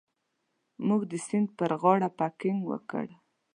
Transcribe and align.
موږ 0.87 1.01
د 1.11 1.13
سیند 1.25 1.47
پر 1.57 1.71
غاړه 1.81 2.09
پکنیک 2.19 2.59
وکړ. 2.67 3.05